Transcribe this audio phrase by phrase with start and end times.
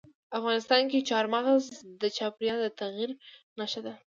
[0.39, 1.63] افغانستان کې چار مغز
[2.01, 3.09] د چاپېریال د تغیر
[3.57, 3.93] نښه ده.